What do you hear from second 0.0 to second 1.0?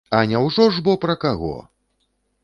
А няўжо ж бо